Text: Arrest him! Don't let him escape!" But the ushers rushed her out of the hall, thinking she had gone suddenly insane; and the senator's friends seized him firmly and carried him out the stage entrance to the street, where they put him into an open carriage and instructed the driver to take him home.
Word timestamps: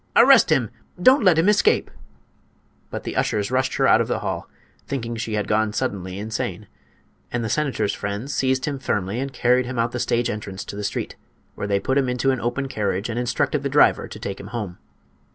Arrest 0.15 0.49
him! 0.51 0.71
Don't 0.99 1.23
let 1.23 1.37
him 1.37 1.47
escape!" 1.47 1.91
But 2.89 3.03
the 3.03 3.15
ushers 3.15 3.51
rushed 3.51 3.75
her 3.75 3.87
out 3.87 4.01
of 4.01 4.07
the 4.07 4.21
hall, 4.21 4.49
thinking 4.87 5.15
she 5.15 5.33
had 5.35 5.47
gone 5.47 5.73
suddenly 5.73 6.17
insane; 6.17 6.65
and 7.31 7.43
the 7.43 7.49
senator's 7.49 7.93
friends 7.93 8.33
seized 8.33 8.65
him 8.65 8.79
firmly 8.79 9.19
and 9.19 9.31
carried 9.31 9.67
him 9.67 9.77
out 9.77 9.91
the 9.91 9.99
stage 9.99 10.27
entrance 10.27 10.65
to 10.65 10.75
the 10.75 10.83
street, 10.83 11.17
where 11.53 11.67
they 11.67 11.79
put 11.79 11.99
him 11.99 12.09
into 12.09 12.31
an 12.31 12.41
open 12.41 12.67
carriage 12.67 13.09
and 13.09 13.19
instructed 13.19 13.61
the 13.61 13.69
driver 13.69 14.07
to 14.07 14.17
take 14.17 14.39
him 14.39 14.47
home. 14.47 14.79